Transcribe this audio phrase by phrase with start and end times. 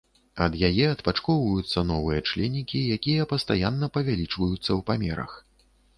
[0.43, 5.31] Ад яе адпачкоўваюцца новыя членікі, якія пастаянна павялічваюцца ў памерах.